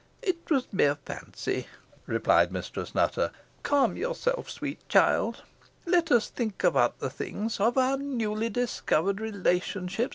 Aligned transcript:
"It 0.23 0.49
was 0.49 0.65
mere 0.73 0.95
fancy," 1.05 1.67
replied 2.07 2.51
Mistress 2.51 2.95
Nutter. 2.95 3.29
"Calm 3.61 3.95
yourself, 3.95 4.49
sweet 4.49 4.79
child. 4.89 5.43
Let 5.85 6.11
us 6.11 6.27
think 6.31 6.63
of 6.63 6.75
other 6.75 7.07
things 7.07 7.59
of 7.59 7.77
our 7.77 7.97
newly 7.97 8.49
discovered 8.49 9.19
relationship. 9.21 10.09